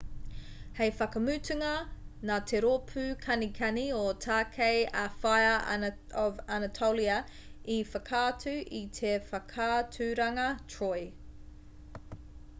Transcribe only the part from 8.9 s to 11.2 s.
te whakaaturanga troy